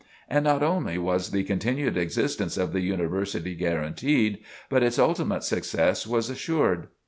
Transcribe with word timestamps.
And 0.27 0.45
not 0.45 0.63
only 0.63 0.97
was 0.97 1.29
the 1.29 1.43
continued 1.43 1.95
existence 1.95 2.57
of 2.57 2.73
the 2.73 2.79
University 2.81 3.53
guaranteed, 3.53 4.39
but 4.67 4.81
its 4.81 4.97
ultimate 4.97 5.43
success 5.43 6.07
was 6.07 6.27
assured. 6.27 6.87